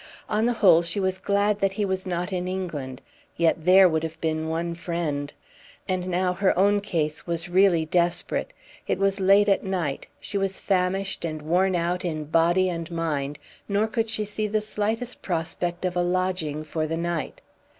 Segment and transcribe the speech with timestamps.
[0.27, 3.03] On the whole she was glad that he was not in England
[3.37, 5.31] yet there would have been one friend.
[5.87, 8.51] And now her own case was really desperate;
[8.87, 13.37] it was late at night; she was famished and worn out in body and mind,
[13.69, 17.39] nor could she see the slightest prospect of a lodging for the night.